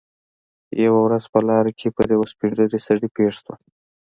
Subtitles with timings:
[0.85, 3.57] یوه ورځ په لاره کې پر یوه سپین ږیري سړي پېښ شوم.